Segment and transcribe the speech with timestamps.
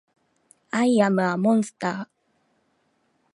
[0.71, 2.09] アイアムアモンスター